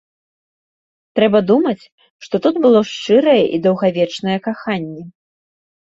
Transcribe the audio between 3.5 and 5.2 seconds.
даўгавечнае каханне.